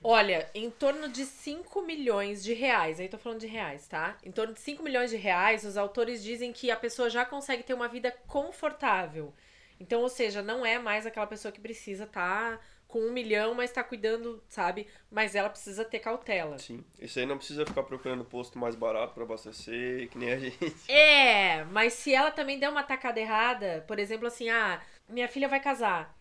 Olha, 0.04 0.48
em 0.54 0.70
torno 0.70 1.10
de 1.10 1.26
5 1.26 1.82
milhões 1.82 2.44
de 2.44 2.54
reais, 2.54 3.00
aí 3.00 3.08
tô 3.10 3.18
falando 3.18 3.40
de 3.40 3.48
reais, 3.48 3.88
tá? 3.88 4.16
Em 4.24 4.32
torno 4.32 4.54
de 4.54 4.60
5 4.60 4.84
milhões 4.84 5.10
de 5.10 5.18
reais, 5.18 5.64
os 5.64 5.76
autores 5.76 6.24
dizem 6.24 6.54
que 6.54 6.70
a 6.70 6.76
pessoa 6.76 7.10
já 7.10 7.26
consegue 7.26 7.64
ter 7.64 7.74
uma 7.74 7.88
vida 7.88 8.12
confortável. 8.28 9.34
Então, 9.80 10.02
ou 10.02 10.10
seja, 10.10 10.42
não 10.42 10.66
é 10.66 10.80
mais 10.80 11.06
aquela 11.06 11.28
pessoa 11.28 11.52
que 11.52 11.60
precisa 11.62 12.06
estar 12.06 12.60
com 12.88 13.00
um 13.00 13.12
milhão, 13.12 13.54
mas 13.54 13.72
tá 13.72 13.84
cuidando, 13.84 14.42
sabe? 14.48 14.88
Mas 15.12 15.36
ela 15.36 15.50
precisa 15.50 15.84
ter 15.84 16.00
cautela. 16.00 16.58
Sim. 16.58 16.84
Isso 17.00 17.20
aí 17.20 17.26
não 17.26 17.38
precisa 17.38 17.66
ficar 17.66 17.84
procurando 17.84 18.24
posto 18.24 18.58
mais 18.58 18.76
barato 18.76 19.14
pra 19.14 19.24
abastecer, 19.24 20.10
que 20.10 20.18
nem 20.18 20.32
a 20.32 20.40
gente. 20.40 20.92
É, 20.92 21.66
mas 21.66 21.94
se 21.94 22.14
ela 22.14 22.32
também 22.32 22.58
der 22.60 22.70
uma 22.70 22.84
tacada 22.84 23.20
errada, 23.20 23.84
por 23.88 24.00
exemplo, 24.00 24.28
assim, 24.28 24.50
ah, 24.50 24.82
minha 25.10 25.28
filha 25.28 25.48
vai 25.50 25.60
casar. 25.60 26.16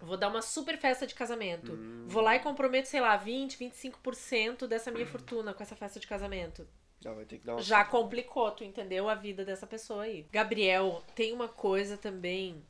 Vou 0.00 0.16
dar 0.16 0.28
uma 0.28 0.40
super 0.40 0.78
festa 0.78 1.04
de 1.04 1.14
casamento. 1.14 1.76
Vou 2.06 2.22
lá 2.22 2.36
e 2.36 2.38
comprometo, 2.38 2.86
sei 2.86 3.00
lá, 3.00 3.16
20, 3.16 3.58
25% 3.58 4.68
dessa 4.68 4.92
minha 4.92 5.06
fortuna 5.06 5.52
com 5.52 5.60
essa 5.60 5.74
festa 5.74 5.98
de 5.98 6.06
casamento. 6.06 6.68
Já 7.00 7.12
vai 7.12 7.24
ter 7.24 7.38
que 7.38 7.46
dar 7.46 7.54
uma. 7.54 7.62
Já 7.62 7.84
complicou, 7.84 8.48
tu 8.52 8.62
entendeu? 8.62 9.08
A 9.08 9.16
vida 9.16 9.44
dessa 9.44 9.66
pessoa 9.66 10.04
aí. 10.04 10.24
Gabriel, 10.30 11.02
tem 11.16 11.32
uma 11.32 11.48
coisa 11.48 11.96
também 11.96 12.62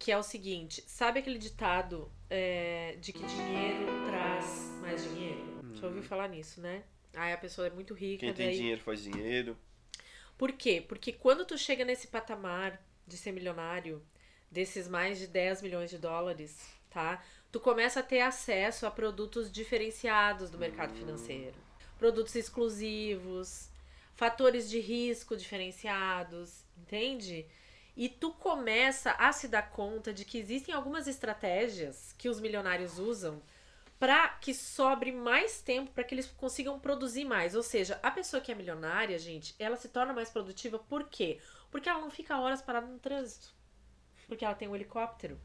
que 0.00 0.10
é 0.10 0.18
o 0.18 0.22
seguinte: 0.22 0.82
sabe 0.86 1.20
aquele 1.20 1.38
ditado 1.38 2.10
é, 2.28 2.96
de 3.00 3.12
que 3.12 3.24
dinheiro 3.24 3.86
traz 4.06 4.72
mais 4.80 5.04
dinheiro? 5.04 5.60
Já 5.74 5.86
ouviu 5.86 6.02
falar 6.02 6.26
nisso, 6.26 6.60
né? 6.60 6.82
Aí 7.14 7.32
a 7.32 7.38
pessoa 7.38 7.66
é 7.66 7.70
muito 7.70 7.92
rica, 7.92 8.20
Quem 8.20 8.32
tem 8.32 8.46
daí 8.46 8.56
dinheiro 8.56 8.80
faz 8.80 9.02
dinheiro. 9.02 9.56
por 10.38 10.52
quê? 10.52 10.82
Porque 10.88 11.12
quando 11.12 11.44
tu 11.44 11.56
chega 11.58 11.84
nesse 11.84 12.08
patamar 12.08 12.82
de 13.06 13.16
ser 13.16 13.30
milionário, 13.32 14.02
desses 14.50 14.88
mais 14.88 15.18
de 15.18 15.26
10 15.26 15.60
milhões 15.62 15.90
de 15.90 15.98
dólares, 15.98 16.56
tá? 16.88 17.22
Tu 17.52 17.60
começa 17.60 18.00
a 18.00 18.02
ter 18.02 18.20
acesso 18.20 18.86
a 18.86 18.90
produtos 18.90 19.52
diferenciados 19.52 20.48
do 20.50 20.56
mercado 20.58 20.94
financeiro. 20.94 21.56
Produtos 21.98 22.34
exclusivos, 22.34 23.68
fatores 24.14 24.70
de 24.70 24.80
risco 24.80 25.36
diferenciados, 25.36 26.64
entende? 26.78 27.44
E 28.00 28.08
tu 28.08 28.32
começa 28.32 29.10
a 29.18 29.30
se 29.30 29.46
dar 29.46 29.60
conta 29.72 30.10
de 30.10 30.24
que 30.24 30.38
existem 30.38 30.74
algumas 30.74 31.06
estratégias 31.06 32.14
que 32.16 32.30
os 32.30 32.40
milionários 32.40 32.98
usam 32.98 33.42
para 33.98 34.26
que 34.26 34.54
sobre 34.54 35.12
mais 35.12 35.60
tempo, 35.60 35.90
para 35.90 36.02
que 36.02 36.14
eles 36.14 36.26
consigam 36.26 36.80
produzir 36.80 37.26
mais. 37.26 37.54
Ou 37.54 37.62
seja, 37.62 38.00
a 38.02 38.10
pessoa 38.10 38.40
que 38.40 38.50
é 38.50 38.54
milionária, 38.54 39.18
gente, 39.18 39.54
ela 39.58 39.76
se 39.76 39.90
torna 39.90 40.14
mais 40.14 40.30
produtiva 40.30 40.78
por 40.78 41.10
quê? 41.10 41.40
Porque 41.70 41.90
ela 41.90 42.00
não 42.00 42.10
fica 42.10 42.40
horas 42.40 42.62
parada 42.62 42.86
no 42.86 42.98
trânsito. 42.98 43.54
Porque 44.26 44.46
ela 44.46 44.54
tem 44.54 44.66
um 44.66 44.74
helicóptero 44.74 45.38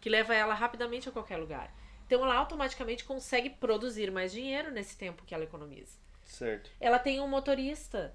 que 0.00 0.08
leva 0.08 0.32
ela 0.32 0.54
rapidamente 0.54 1.08
a 1.08 1.12
qualquer 1.12 1.38
lugar. 1.38 1.74
Então 2.06 2.22
ela 2.22 2.36
automaticamente 2.36 3.04
consegue 3.04 3.50
produzir 3.50 4.12
mais 4.12 4.30
dinheiro 4.30 4.70
nesse 4.70 4.96
tempo 4.96 5.24
que 5.24 5.34
ela 5.34 5.42
economiza. 5.42 5.98
Certo. 6.24 6.70
Ela 6.78 7.00
tem 7.00 7.18
um 7.18 7.26
motorista. 7.26 8.14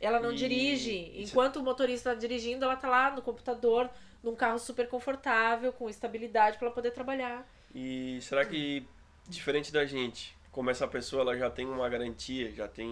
Ela 0.00 0.18
não 0.18 0.32
E 0.32 0.36
dirige. 0.36 1.12
isso- 1.14 1.32
Enquanto 1.32 1.56
o 1.56 1.62
motorista 1.62 2.10
está 2.10 2.14
dirigindo, 2.20 2.64
ela 2.64 2.76
tá 2.76 2.88
lá 2.88 3.10
no 3.14 3.20
computador, 3.22 3.90
num 4.22 4.34
carro 4.34 4.58
super 4.58 4.88
confortável, 4.88 5.72
com 5.72 5.88
estabilidade 5.88 6.56
para 6.56 6.66
ela 6.66 6.74
poder 6.74 6.90
trabalhar. 6.92 7.46
E 7.74 8.18
será 8.22 8.44
que, 8.44 8.86
diferente 9.28 9.72
da 9.72 9.84
gente, 9.84 10.36
como 10.50 10.70
essa 10.70 10.88
pessoa 10.88 11.22
ela 11.22 11.36
já 11.36 11.50
tem 11.50 11.66
uma 11.66 11.88
garantia, 11.88 12.50
já 12.52 12.66
tem 12.66 12.88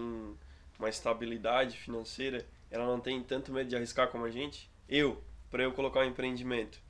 uma 0.79 0.89
estabilidade 0.89 1.77
financeira, 1.79 2.47
ela 2.71 2.87
não 2.87 3.01
tem 3.01 3.23
tanto 3.23 3.53
medo 3.53 3.69
de 3.71 3.77
arriscar 3.77 4.09
como 4.09 4.25
a 4.25 4.31
gente? 4.31 4.71
Eu, 4.89 5.23
para 5.51 5.63
eu 5.63 5.73
colocar 5.73 6.01
um 6.01 6.05
empreendimento, 6.05 6.81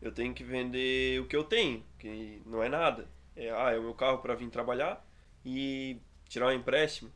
eu 0.00 0.12
tenho 0.12 0.32
que 0.32 0.44
vender 0.44 1.20
o 1.20 1.26
que 1.26 1.36
eu 1.36 1.44
tenho, 1.44 1.84
que 1.98 2.40
não 2.46 2.62
é 2.62 2.68
nada. 2.68 3.08
É, 3.34 3.50
ah, 3.50 3.72
é 3.72 3.78
o 3.78 3.82
meu 3.82 3.94
carro 3.94 4.18
para 4.18 4.34
vir 4.34 4.48
trabalhar 4.48 5.04
e 5.44 5.98
tirar 6.28 6.46
um 6.48 6.52
empréstimo, 6.52 7.12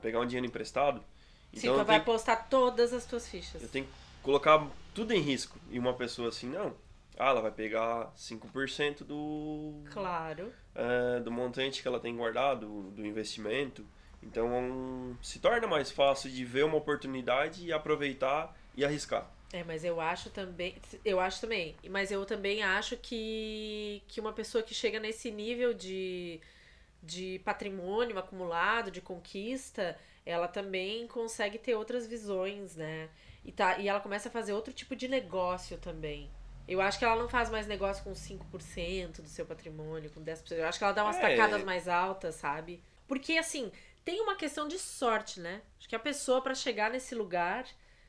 pegar 0.00 0.20
um 0.20 0.26
dinheiro 0.26 0.46
emprestado. 0.46 1.04
Então 1.52 1.76
vai 1.76 1.96
tenho, 1.96 2.04
postar 2.04 2.36
todas 2.48 2.92
as 2.92 3.04
tuas 3.04 3.28
fichas. 3.28 3.62
eu 3.62 3.68
tenho 3.68 3.84
que 3.86 3.92
colocar 4.22 4.66
tudo 4.94 5.12
em 5.12 5.20
risco. 5.20 5.58
E 5.70 5.78
uma 5.78 5.94
pessoa 5.94 6.28
assim, 6.28 6.48
não. 6.48 6.74
Ah, 7.18 7.28
ela 7.30 7.40
vai 7.42 7.50
pegar 7.50 8.10
5% 8.16 9.04
do, 9.04 9.82
Claro. 9.92 10.52
é, 10.74 11.20
do 11.20 11.30
montante 11.30 11.82
que 11.82 11.88
ela 11.88 12.00
tem 12.00 12.16
guardado, 12.16 12.90
do 12.92 13.04
investimento. 13.04 13.84
Então 14.22 15.16
se 15.22 15.38
torna 15.38 15.66
mais 15.66 15.90
fácil 15.90 16.30
de 16.30 16.44
ver 16.44 16.64
uma 16.64 16.76
oportunidade 16.76 17.64
e 17.66 17.72
aproveitar 17.72 18.56
e 18.76 18.84
arriscar. 18.84 19.30
É, 19.52 19.64
mas 19.64 19.84
eu 19.84 20.00
acho 20.00 20.30
também. 20.30 20.76
Eu 21.04 21.18
acho 21.18 21.40
também. 21.40 21.74
Mas 21.88 22.10
eu 22.12 22.24
também 22.24 22.62
acho 22.62 22.96
que, 22.96 24.00
que 24.06 24.20
uma 24.20 24.32
pessoa 24.32 24.62
que 24.62 24.72
chega 24.72 25.00
nesse 25.00 25.30
nível 25.30 25.74
de, 25.74 26.40
de 27.02 27.40
patrimônio 27.44 28.16
acumulado, 28.18 28.90
de 28.90 29.00
conquista, 29.00 29.98
ela 30.30 30.48
também 30.48 31.06
consegue 31.08 31.58
ter 31.58 31.74
outras 31.74 32.06
visões, 32.06 32.76
né? 32.76 33.08
E, 33.44 33.50
tá, 33.52 33.78
e 33.78 33.88
ela 33.88 34.00
começa 34.00 34.28
a 34.28 34.32
fazer 34.32 34.52
outro 34.52 34.72
tipo 34.72 34.94
de 34.94 35.08
negócio 35.08 35.76
também. 35.78 36.30
Eu 36.68 36.80
acho 36.80 36.98
que 36.98 37.04
ela 37.04 37.16
não 37.16 37.28
faz 37.28 37.50
mais 37.50 37.66
negócio 37.66 38.04
com 38.04 38.12
5% 38.12 39.22
do 39.22 39.28
seu 39.28 39.44
patrimônio, 39.44 40.10
com 40.10 40.22
10%. 40.22 40.52
Eu 40.52 40.66
acho 40.66 40.78
que 40.78 40.84
ela 40.84 40.92
dá 40.92 41.04
umas 41.04 41.16
É. 41.16 41.20
tacadas 41.20 41.64
mais 41.64 41.88
altas, 41.88 42.36
sabe? 42.36 42.82
Porque, 43.08 43.36
assim, 43.38 43.72
tem 44.04 44.20
uma 44.20 44.36
questão 44.36 44.68
de 44.68 44.78
sorte, 44.78 45.40
né? 45.40 45.62
Acho 45.78 45.88
que 45.88 45.96
a 45.96 45.98
pessoa, 45.98 46.40
pra 46.40 46.54
chegar 46.54 46.90
nesse 46.90 47.14
lugar, 47.14 47.66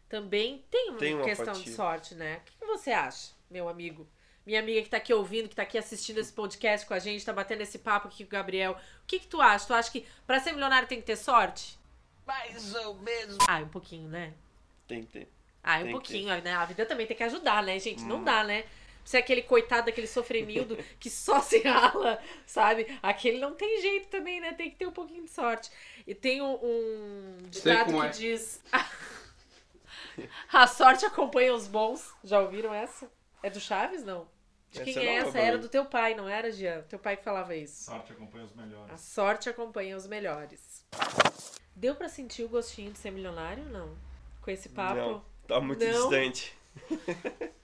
também 0.08 0.64
tem 0.70 0.90
uma, 0.90 1.00
Tem 1.00 1.16
uma 1.16 1.24
questão 1.24 1.54
de 1.54 1.60
fatia. 1.60 1.74
sorte, 1.76 2.16
né? 2.16 2.42
O 2.56 2.60
que, 2.60 2.66
você 2.66 2.92
acha, 2.92 3.32
meu 3.50 3.68
amigo? 3.68 4.08
Minha 4.46 4.60
amiga 4.60 4.82
que 4.82 4.90
tá 4.90 4.98
aqui 4.98 5.14
ouvindo, 5.14 5.48
que 5.50 5.56
tá 5.56 5.62
aqui 5.64 5.78
assistindo 5.78 6.18
esse 6.20 6.34
podcast 6.34 6.86
com 6.86 6.94
a 6.94 7.00
gente, 7.00 7.24
tá 7.26 7.32
batendo 7.32 7.62
esse 7.62 7.80
papo 7.80 8.08
aqui 8.10 8.24
com 8.24 8.30
o 8.30 8.32
Gabriel. 8.32 8.74
O 8.74 9.06
que 9.08 9.20
que 9.20 9.28
tu 9.28 9.40
acha? 9.40 9.66
Tu 9.68 9.74
acha 9.74 9.92
que 9.92 10.06
pra 10.28 10.40
ser 10.40 10.52
milionário 10.52 10.88
tem 10.88 11.00
que 11.00 11.06
ter 11.06 11.16
sorte? 11.16 11.80
Mais 12.26 12.76
ou 12.76 12.96
menos. 12.96 13.38
Ah, 13.48 13.58
um 13.60 13.68
pouquinho, 13.68 14.10
né? 14.10 14.34
Tem 14.88 15.04
que 15.04 15.12
ter. 15.12 15.28
Ah, 15.64 15.80
um 15.80 15.84
Tem 15.84 15.92
pouquinho, 15.92 16.42
né? 16.42 16.54
A 16.54 16.66
vida 16.66 16.86
também 16.86 17.06
tem 17.06 17.16
que 17.16 17.24
ajudar, 17.24 17.64
né, 17.64 17.78
gente? 17.80 18.04
Hum. 18.04 18.08
Não 18.08 18.24
dá, 18.24 18.44
né? 18.44 18.66
Você 19.04 19.18
é 19.18 19.20
aquele 19.20 19.42
coitado 19.42 19.88
daquele 19.88 20.08
sofremildo 20.08 20.78
que 21.00 21.10
só 21.10 21.42
se 21.42 21.60
rala, 21.62 22.22
sabe? 22.46 22.86
Aquele 23.02 23.40
não 23.40 23.56
tem 23.56 23.82
jeito 23.82 24.08
também, 24.10 24.40
né? 24.40 24.54
Tem 24.54 24.70
que 24.70 24.76
ter 24.76 24.86
um 24.88 24.92
pouquinho 24.92 25.24
de 25.24 25.30
sorte. 25.30 25.72
E 26.06 26.14
tem 26.14 26.42
um, 26.42 26.54
um 26.54 27.38
ditado 27.50 27.94
que 27.94 28.06
é. 28.06 28.10
diz: 28.10 28.62
A 30.52 30.68
sorte 30.68 31.06
acompanha 31.06 31.54
os 31.54 31.68
bons. 31.68 32.14
Já 32.24 32.40
ouviram 32.40 32.74
essa? 32.74 33.12
É 33.42 33.50
do 33.50 33.60
Chaves, 33.60 34.04
não? 34.04 34.28
De 34.72 34.80
quem 34.82 34.94
Essa 34.94 35.00
é 35.00 35.06
é 35.06 35.24
nova 35.24 35.28
essa? 35.30 35.40
Era 35.40 35.58
do 35.58 35.70
teu 35.70 35.86
pai, 35.86 36.16
não 36.16 36.28
era, 36.30 36.52
Jean? 36.52 36.82
Teu 36.84 36.98
pai 37.00 37.18
que 37.18 37.24
falava 37.24 37.56
isso. 37.56 37.84
Sorte 37.86 38.12
acompanha 38.14 38.46
os 38.46 38.54
A 38.54 38.56
melhores. 38.56 39.02
sorte 39.02 39.50
acompanha 39.50 39.98
os 39.98 40.08
melhores. 40.08 40.86
Deu 41.76 41.96
pra 41.96 42.08
sentir 42.10 42.44
o 42.44 42.50
gostinho 42.50 42.92
de 42.92 42.98
ser 43.00 43.12
milionário 43.12 43.64
ou 43.66 43.70
não? 43.70 43.98
Com 44.42 44.52
esse 44.52 44.70
papo? 44.70 44.96
Não, 44.96 45.26
tá 45.48 45.60
muito 45.60 45.84
Não. 45.84 45.90
distante. 45.90 46.56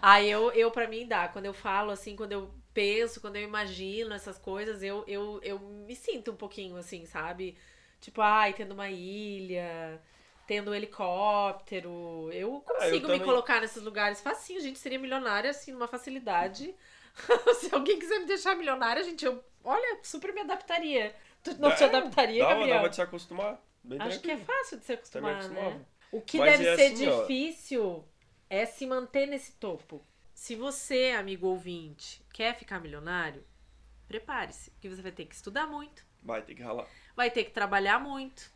Ah, 0.00 0.22
eu, 0.22 0.50
eu 0.52 0.70
pra 0.70 0.88
mim 0.88 1.06
dá. 1.06 1.28
Quando 1.28 1.46
eu 1.46 1.54
falo, 1.54 1.90
assim, 1.90 2.16
quando 2.16 2.32
eu 2.32 2.50
penso, 2.72 3.20
quando 3.20 3.36
eu 3.36 3.42
imagino 3.42 4.14
essas 4.14 4.38
coisas, 4.38 4.82
eu, 4.82 5.04
eu, 5.06 5.40
eu 5.42 5.58
me 5.58 5.94
sinto 5.96 6.32
um 6.32 6.36
pouquinho 6.36 6.76
assim, 6.76 7.04
sabe? 7.06 7.56
Tipo, 8.00 8.20
ai, 8.20 8.52
tendo 8.54 8.72
uma 8.72 8.90
ilha, 8.90 10.00
tendo 10.46 10.70
um 10.70 10.74
helicóptero. 10.74 12.30
Eu 12.32 12.60
consigo 12.60 12.94
me 13.08 13.14
também. 13.14 13.20
colocar 13.20 13.60
nesses 13.60 13.82
lugares 13.82 14.20
facinho. 14.20 14.58
A 14.58 14.62
gente 14.62 14.78
seria 14.78 14.98
milionária, 14.98 15.50
assim, 15.50 15.72
numa 15.72 15.88
facilidade. 15.88 16.74
Se 17.60 17.74
alguém 17.74 17.98
quiser 17.98 18.18
me 18.20 18.26
deixar 18.26 18.54
milionária, 18.54 19.02
gente, 19.02 19.24
eu, 19.24 19.42
olha, 19.64 19.98
super 20.02 20.32
me 20.34 20.40
adaptaria. 20.42 21.14
Tu 21.42 21.54
não 21.60 21.70
te 21.74 21.80
Dá- 21.80 21.86
adaptaria, 21.86 22.42
dava, 22.42 22.54
Gabriel? 22.56 22.76
dava 22.76 22.88
de 22.88 22.94
se 22.96 23.02
acostumar. 23.02 23.60
Bem 23.82 24.00
Acho 24.00 24.20
que 24.20 24.30
é 24.32 24.36
fácil 24.36 24.78
de 24.78 24.84
se 24.84 24.92
acostumar, 24.94 25.48
né? 25.48 25.80
O 26.10 26.20
que 26.20 26.38
Mas 26.38 26.58
deve 26.58 26.68
é 26.68 26.76
ser 26.76 26.92
assim, 26.94 27.08
ó. 27.08 27.20
difícil 27.22 28.04
é 28.50 28.66
se 28.66 28.86
manter 28.86 29.26
nesse 29.26 29.52
topo. 29.52 30.04
Se 30.34 30.54
você, 30.54 31.14
amigo 31.16 31.46
ouvinte, 31.46 32.22
quer 32.32 32.54
ficar 32.56 32.80
milionário, 32.80 33.44
prepare-se, 34.08 34.70
porque 34.72 34.88
você 34.88 35.00
vai 35.02 35.12
ter 35.12 35.24
que 35.24 35.34
estudar 35.34 35.66
muito, 35.66 36.04
Vai 36.22 36.42
ter 36.42 36.54
que 36.54 36.62
ralar. 36.62 36.86
vai 37.14 37.30
ter 37.30 37.44
que 37.44 37.50
trabalhar 37.52 37.98
muito, 38.00 38.50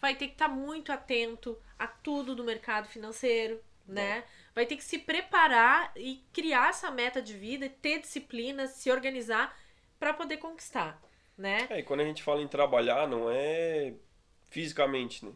vai 0.00 0.14
ter 0.14 0.28
que 0.28 0.34
estar 0.34 0.48
muito 0.48 0.92
atento 0.92 1.58
a 1.78 1.86
tudo 1.86 2.34
do 2.34 2.44
mercado 2.44 2.88
financeiro, 2.88 3.60
né? 3.86 4.24
Vai 4.54 4.66
ter 4.66 4.76
que 4.76 4.84
se 4.84 4.98
preparar 4.98 5.92
e 5.96 6.24
criar 6.32 6.70
essa 6.70 6.90
meta 6.90 7.20
de 7.20 7.34
vida, 7.34 7.68
ter 7.68 8.00
disciplina, 8.00 8.66
se 8.66 8.90
organizar 8.90 9.56
para 9.98 10.14
poder 10.14 10.38
conquistar, 10.38 11.00
né? 11.36 11.66
É, 11.70 11.80
e 11.80 11.82
quando 11.82 12.00
a 12.00 12.04
gente 12.04 12.22
fala 12.22 12.42
em 12.42 12.48
trabalhar, 12.48 13.06
não 13.06 13.30
é 13.30 13.94
fisicamente, 14.50 15.24
né? 15.24 15.32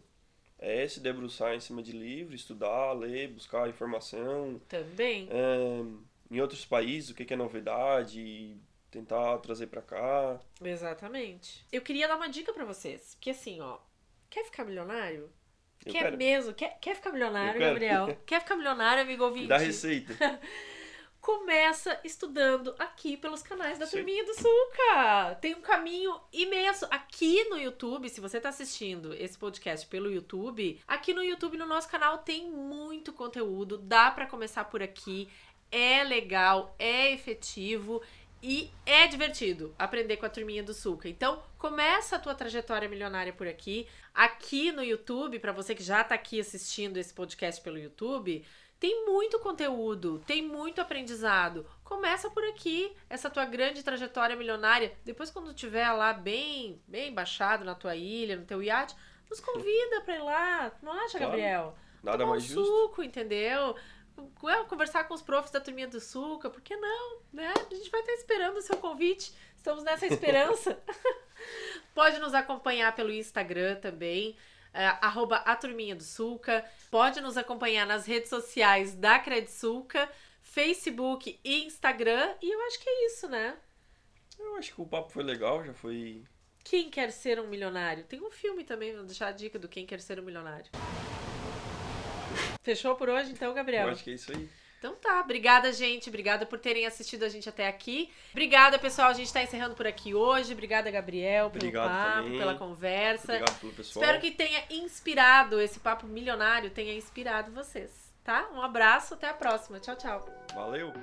É 0.58 0.86
se 0.86 1.00
debruçar 1.00 1.54
em 1.54 1.60
cima 1.60 1.82
de 1.82 1.92
livro, 1.92 2.34
estudar, 2.34 2.92
ler, 2.92 3.28
buscar 3.28 3.68
informação. 3.68 4.60
Também. 4.68 5.28
É, 5.30 6.34
em 6.34 6.40
outros 6.40 6.66
países, 6.66 7.10
o 7.10 7.14
que 7.14 7.32
é 7.32 7.36
novidade, 7.36 8.56
tentar 8.90 9.38
trazer 9.38 9.68
pra 9.68 9.80
cá. 9.80 10.38
Exatamente. 10.62 11.64
Eu 11.72 11.80
queria 11.80 12.06
dar 12.06 12.16
uma 12.16 12.28
dica 12.28 12.52
pra 12.52 12.64
vocês. 12.64 13.16
Que 13.20 13.30
assim, 13.30 13.60
ó. 13.60 13.78
Quer 14.30 14.44
ficar 14.44 14.64
milionário? 14.64 15.28
Eu 15.84 15.92
quer 15.92 16.02
quero. 16.04 16.16
mesmo? 16.16 16.54
Quer, 16.54 16.78
quer 16.80 16.94
ficar 16.94 17.10
milionário. 17.10 17.60
Gabriel? 17.60 18.16
Quer 18.24 18.40
ficar 18.40 18.54
milionário, 18.54 19.02
amigo 19.02 19.24
ouvinte? 19.24 19.48
dá 19.48 19.56
receita. 19.56 20.14
Começa 21.20 21.98
estudando 22.02 22.74
aqui 22.78 23.16
pelos 23.16 23.42
canais 23.42 23.78
da 23.78 23.86
Sim. 23.86 23.98
Turminha 23.98 24.24
do 24.24 24.32
Suca. 24.34 25.34
Tem 25.40 25.54
um 25.54 25.60
caminho 25.60 26.18
imenso. 26.32 26.86
Aqui 26.90 27.44
no 27.50 27.58
YouTube, 27.58 28.08
se 28.08 28.20
você 28.20 28.40
tá 28.40 28.48
assistindo 28.48 29.12
esse 29.14 29.36
podcast 29.36 29.86
pelo 29.86 30.10
YouTube, 30.10 30.80
aqui 30.86 31.12
no 31.12 31.22
YouTube, 31.22 31.58
no 31.58 31.66
nosso 31.66 31.88
canal, 31.88 32.18
tem 32.18 32.50
muito 32.50 33.12
conteúdo. 33.12 33.76
Dá 33.76 34.10
pra 34.10 34.26
começar 34.26 34.64
por 34.64 34.82
aqui. 34.82 35.28
É 35.70 36.02
legal, 36.04 36.74
é 36.78 37.12
efetivo 37.12 38.00
e 38.42 38.70
é 38.86 39.06
divertido 39.06 39.74
aprender 39.78 40.16
com 40.16 40.24
a 40.24 40.30
turminha 40.30 40.62
do 40.62 40.72
Suca. 40.72 41.08
Então, 41.08 41.42
começa 41.58 42.16
a 42.16 42.18
tua 42.18 42.34
trajetória 42.34 42.88
milionária 42.88 43.32
por 43.32 43.46
aqui. 43.46 43.86
Aqui 44.14 44.72
no 44.72 44.82
YouTube, 44.82 45.38
pra 45.38 45.52
você 45.52 45.74
que 45.74 45.82
já 45.82 46.02
tá 46.04 46.14
aqui 46.14 46.40
assistindo 46.40 46.96
esse 46.96 47.12
podcast 47.14 47.60
pelo 47.62 47.78
YouTube, 47.78 48.44
tem 48.78 49.04
muito 49.06 49.38
conteúdo, 49.38 50.22
tem 50.26 50.42
muito 50.42 50.80
aprendizado. 50.80 51.66
Começa 51.84 52.30
por 52.30 52.42
aqui, 52.44 52.92
essa 53.08 53.28
tua 53.30 53.44
grande 53.44 53.82
trajetória 53.82 54.34
milionária. 54.36 54.96
Depois, 55.04 55.30
quando 55.30 55.52
tiver 55.54 55.90
lá 55.92 56.12
bem, 56.12 56.80
bem 56.88 57.12
baixado 57.12 57.64
na 57.64 57.74
tua 57.74 57.94
ilha, 57.94 58.36
no 58.36 58.44
teu 58.46 58.62
iate, 58.62 58.94
nos 59.28 59.40
convida 59.40 60.00
pra 60.00 60.16
ir 60.16 60.22
lá. 60.22 60.72
Não 60.82 60.92
acha, 60.92 61.18
Claro. 61.18 61.32
Gabriel? 61.32 61.76
Nada 62.02 62.18
Tomar 62.18 62.30
mais 62.30 62.44
um 62.44 62.46
justo. 62.46 62.64
suco, 62.64 63.02
entendeu? 63.02 63.76
Conversar 64.68 65.04
com 65.04 65.14
os 65.14 65.22
profs 65.22 65.50
da 65.50 65.60
turminha 65.60 65.86
do 65.88 66.00
Suca, 66.00 66.50
por 66.50 66.60
que 66.60 66.76
não? 66.76 67.18
Né? 67.32 67.52
A 67.70 67.74
gente 67.74 67.90
vai 67.90 68.00
estar 68.00 68.12
esperando 68.14 68.56
o 68.56 68.62
seu 68.62 68.76
convite. 68.76 69.32
Estamos 69.56 69.82
nessa 69.84 70.06
esperança. 70.06 70.78
Pode 72.00 72.18
nos 72.18 72.32
acompanhar 72.32 72.94
pelo 72.94 73.12
Instagram 73.12 73.76
também, 73.76 74.34
é, 74.72 74.86
arroba 75.02 75.36
a 75.36 75.54
turminha 75.54 75.94
do 75.94 76.02
Sulca. 76.02 76.64
Pode 76.90 77.20
nos 77.20 77.36
acompanhar 77.36 77.86
nas 77.86 78.06
redes 78.06 78.30
sociais 78.30 78.94
da 78.94 79.18
Credsulca, 79.18 80.10
Facebook 80.40 81.38
e 81.44 81.66
Instagram. 81.66 82.34
E 82.40 82.54
eu 82.54 82.58
acho 82.62 82.80
que 82.80 82.88
é 82.88 83.06
isso, 83.06 83.28
né? 83.28 83.54
Eu 84.38 84.56
acho 84.56 84.74
que 84.74 84.80
o 84.80 84.86
papo 84.86 85.12
foi 85.12 85.22
legal, 85.22 85.62
já 85.62 85.74
foi. 85.74 86.24
Quem 86.64 86.88
quer 86.88 87.12
ser 87.12 87.38
um 87.38 87.46
milionário? 87.46 88.04
Tem 88.04 88.18
um 88.18 88.30
filme 88.30 88.64
também, 88.64 88.96
vou 88.96 89.04
deixar 89.04 89.26
a 89.26 89.32
dica 89.32 89.58
do 89.58 89.68
Quem 89.68 89.84
Quer 89.84 90.00
Ser 90.00 90.18
um 90.18 90.22
Milionário. 90.22 90.70
Fechou 92.62 92.96
por 92.96 93.10
hoje, 93.10 93.30
então, 93.30 93.52
Gabriel? 93.52 93.88
Eu 93.88 93.92
acho 93.92 94.04
que 94.04 94.12
é 94.12 94.14
isso 94.14 94.32
aí. 94.32 94.48
Então 94.80 94.94
tá, 94.94 95.20
obrigada, 95.20 95.70
gente. 95.74 96.08
Obrigada 96.08 96.46
por 96.46 96.58
terem 96.58 96.86
assistido 96.86 97.22
a 97.22 97.28
gente 97.28 97.46
até 97.46 97.68
aqui. 97.68 98.10
Obrigada, 98.30 98.78
pessoal. 98.78 99.10
A 99.10 99.12
gente 99.12 99.30
tá 99.30 99.42
encerrando 99.42 99.74
por 99.74 99.86
aqui 99.86 100.14
hoje. 100.14 100.54
Obrigada, 100.54 100.90
Gabriel, 100.90 101.50
pelo 101.50 101.64
Obrigado 101.64 101.90
papo, 101.90 102.22
também. 102.22 102.38
pela 102.38 102.54
conversa. 102.54 103.32
Obrigado 103.34 103.60
pelo 103.60 103.72
pessoal. 103.74 104.02
Espero 104.02 104.20
que 104.22 104.30
tenha 104.30 104.64
inspirado 104.70 105.60
esse 105.60 105.78
papo 105.80 106.06
milionário, 106.06 106.70
tenha 106.70 106.94
inspirado 106.94 107.52
vocês, 107.52 108.10
tá? 108.24 108.48
Um 108.54 108.62
abraço, 108.62 109.12
até 109.12 109.28
a 109.28 109.34
próxima. 109.34 109.78
Tchau, 109.78 109.96
tchau. 109.96 110.26
Valeu! 110.54 110.94